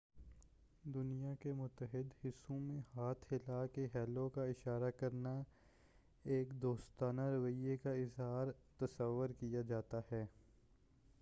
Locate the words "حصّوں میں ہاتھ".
2.25-3.33